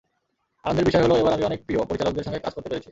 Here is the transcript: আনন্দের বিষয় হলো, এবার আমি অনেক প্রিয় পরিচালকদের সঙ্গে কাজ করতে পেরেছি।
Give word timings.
আনন্দের 0.63 0.85
বিষয় 0.85 1.03
হলো, 1.03 1.15
এবার 1.15 1.33
আমি 1.33 1.43
অনেক 1.43 1.59
প্রিয় 1.65 1.79
পরিচালকদের 1.85 2.23
সঙ্গে 2.23 2.39
কাজ 2.39 2.53
করতে 2.53 2.69
পেরেছি। 2.69 2.79